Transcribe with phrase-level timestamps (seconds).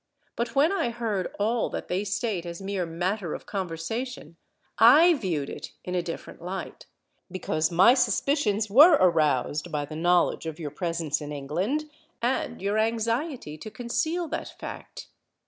[0.35, 4.35] But when I heard all that they state as mere matter of conversation,
[4.79, 6.87] I viewed it in a different light,
[7.29, 11.85] because my suspicions were aroused by the knowledge of your presence in England,
[12.19, 15.05] and your anxiety to conceal that fact.